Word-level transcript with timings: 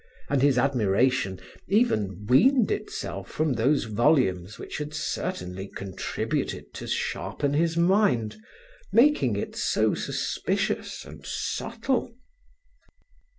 And 0.29 0.41
his 0.41 0.57
admiration 0.57 1.39
even 1.67 2.25
weaned 2.27 2.71
itself 2.71 3.29
from 3.29 3.53
those 3.53 3.83
volumes 3.83 4.57
which 4.57 4.79
had 4.79 4.95
certainly 4.95 5.67
contributed 5.67 6.73
to 6.73 6.87
sharpen 6.87 7.53
his 7.53 7.77
mind, 7.77 8.37
making 8.91 9.35
it 9.35 9.55
so 9.55 9.93
suspicious 9.93 11.05
and 11.05 11.23
subtle. 11.23 12.15